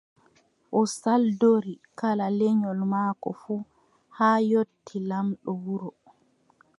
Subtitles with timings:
[0.79, 3.61] O saldori kala lenyol maako fuu,
[4.17, 5.89] haa yotti laamɗo wuro.